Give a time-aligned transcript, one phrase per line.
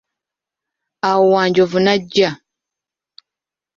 [1.09, 2.29] Awo Wanjovu najja.